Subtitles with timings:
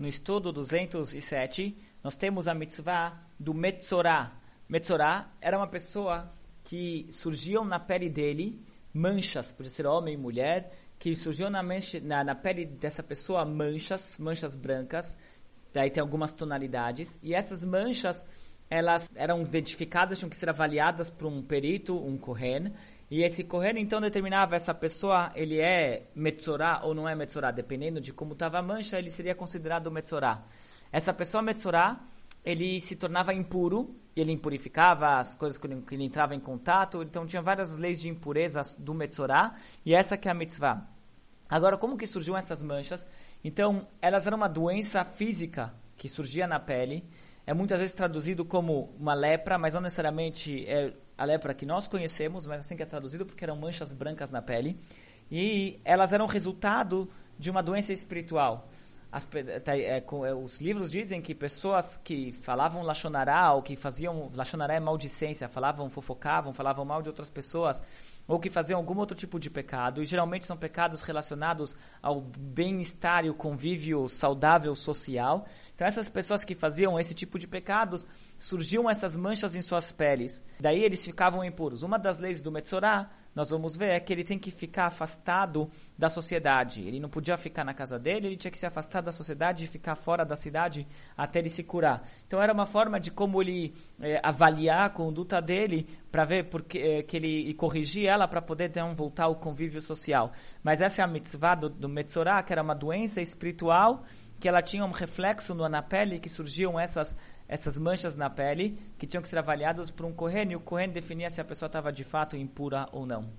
[0.00, 4.32] no estudo 207, nós temos a mitzvah do Metzorah.
[4.66, 6.32] Metzorah era uma pessoa
[6.64, 12.00] que surgiam na pele dele manchas, por ser homem e mulher, que surgiam na, mancha,
[12.00, 15.18] na, na pele dessa pessoa manchas, manchas brancas,
[15.70, 18.24] daí tem algumas tonalidades, e essas manchas
[18.70, 22.72] elas eram identificadas, tinham que ser avaliadas por um perito, um Kohen,
[23.10, 28.00] e esse Kohen então determinava essa pessoa, ele é Metzorah ou não é Metzorah, dependendo
[28.00, 30.44] de como estava a mancha, ele seria considerado Metzorah.
[30.92, 32.00] Essa pessoa Metzorah,
[32.44, 37.02] ele se tornava impuro, ele impurificava as coisas que ele, que ele entrava em contato,
[37.02, 40.86] então tinha várias leis de impureza do Metzorah, e essa que é a mitzvah.
[41.48, 43.04] Agora, como que surgiam essas manchas?
[43.42, 47.04] Então, elas eram uma doença física que surgia na pele,
[47.46, 51.86] é muitas vezes traduzido como uma lepra, mas não necessariamente é a lepra que nós
[51.86, 54.78] conhecemos, mas assim que é traduzido porque eram manchas brancas na pele.
[55.30, 57.08] E elas eram resultado
[57.38, 58.68] de uma doença espiritual.
[59.12, 59.26] As,
[59.64, 64.74] tá, é, é, os livros dizem que pessoas que falavam lachonará ou que faziam lachonará
[64.74, 67.82] é maldicência, falavam, fofocavam, falavam mal de outras pessoas
[68.30, 73.24] ou que faziam algum outro tipo de pecado, e geralmente são pecados relacionados ao bem-estar
[73.24, 75.44] e o convívio saudável social.
[75.74, 78.06] Então essas pessoas que faziam esse tipo de pecados,
[78.38, 80.40] surgiam essas manchas em suas peles.
[80.60, 81.82] Daí eles ficavam impuros.
[81.82, 83.10] Uma das leis do Metzorah
[83.40, 86.86] nós vamos ver é que ele tem que ficar afastado da sociedade.
[86.86, 89.66] Ele não podia ficar na casa dele, ele tinha que se afastar da sociedade e
[89.66, 92.02] ficar fora da cidade até ele se curar.
[92.26, 96.78] Então era uma forma de como ele é, avaliar a conduta dele para ver porque
[96.78, 100.32] é, que ele e corrigir ela para poder então voltar ao convívio social.
[100.62, 104.04] Mas essa é a mitzvah do, do Metzorah, que era uma doença espiritual
[104.40, 107.14] que ela tinha um reflexo na pele, que surgiam essas,
[107.46, 110.14] essas manchas na pele, que tinham que ser avaliadas por um
[110.50, 113.30] e o Kohen definia se a pessoa estava de fato impura ou não.